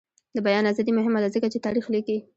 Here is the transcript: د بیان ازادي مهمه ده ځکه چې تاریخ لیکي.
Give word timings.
د 0.35 0.37
بیان 0.47 0.63
ازادي 0.71 0.91
مهمه 0.99 1.19
ده 1.23 1.29
ځکه 1.35 1.47
چې 1.53 1.63
تاریخ 1.65 1.85
لیکي. 1.93 2.17